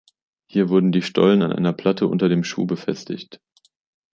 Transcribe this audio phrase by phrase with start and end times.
[0.47, 3.39] Hier wurden die Stollen an einer Platte unter dem Schuh befestigt.